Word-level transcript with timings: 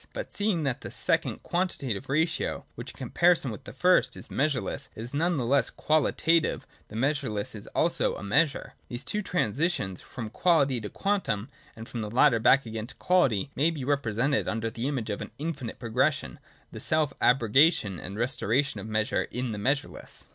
But 0.13 0.33
seeing 0.33 0.63
that 0.63 0.81
the 0.81 0.89
second 0.89 1.43
quantitative 1.43 2.09
ratio, 2.09 2.65
which 2.73 2.89
in 2.89 2.97
comparison 2.97 3.51
with 3.51 3.65
the 3.65 3.71
first 3.71 4.17
is 4.17 4.31
measureless, 4.31 4.89
is 4.95 5.13
none 5.13 5.37
the 5.37 5.45
less 5.45 5.69
qualitative, 5.69 6.65
the 6.87 6.95
measureless 6.95 7.53
is 7.53 7.67
also 7.75 8.15
a 8.15 8.23
measure. 8.23 8.73
These 8.89 9.05
two 9.05 9.21
transitions, 9.21 10.01
from 10.01 10.31
quality 10.31 10.81
to 10.81 10.89
quantum, 10.89 11.49
and 11.75 11.87
from 11.87 12.01
the 12.01 12.09
latter 12.09 12.39
back 12.39 12.65
again 12.65 12.87
to 12.87 12.95
quality, 12.95 13.51
may 13.55 13.69
be 13.69 13.83
represented 13.83 14.47
under 14.47 14.71
the 14.71 14.87
image 14.87 15.11
of 15.11 15.21
an 15.21 15.29
infinite 15.37 15.77
progression— 15.77 16.39
as 16.39 16.39
the 16.71 16.79
self 16.79 17.13
abrogation 17.21 17.99
and 17.99 18.17
restoration 18.17 18.79
of 18.79 18.87
measure 18.87 19.25
in 19.29 19.51
the 19.51 19.59
measureless. 19.59 20.25